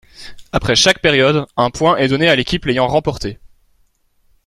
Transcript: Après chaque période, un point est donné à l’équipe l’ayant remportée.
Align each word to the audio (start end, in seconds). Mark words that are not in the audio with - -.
Après 0.51 0.75
chaque 0.75 0.97
période, 0.99 1.45
un 1.57 1.69
point 1.69 1.95
est 1.97 2.07
donné 2.07 2.27
à 2.27 2.35
l’équipe 2.35 2.65
l’ayant 2.65 2.87
remportée. 2.87 3.37